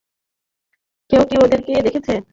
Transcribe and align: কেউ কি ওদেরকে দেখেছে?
কেউ 1.09 1.21
কি 1.29 1.35
ওদেরকে 1.37 1.71
দেখেছে? 1.81 2.13